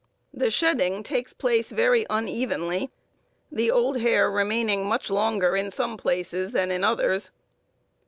The 0.33 0.49
shedding 0.49 1.03
takes 1.03 1.31
place 1.31 1.69
very 1.69 2.07
unevenly, 2.09 2.89
the 3.51 3.69
old 3.69 3.99
hair 3.99 4.31
remaining 4.31 4.87
much 4.87 5.11
longer 5.11 5.55
in 5.55 5.69
some 5.69 5.95
places 5.95 6.53
than 6.53 6.71
in 6.71 6.83
others. 6.83 7.29